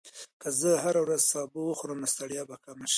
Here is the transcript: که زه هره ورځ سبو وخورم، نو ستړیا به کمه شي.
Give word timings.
که 0.41 0.49
زه 0.59 0.71
هره 0.83 0.99
ورځ 1.05 1.21
سبو 1.31 1.61
وخورم، 1.65 1.99
نو 2.01 2.07
ستړیا 2.13 2.43
به 2.49 2.55
کمه 2.65 2.85
شي. 2.87 2.89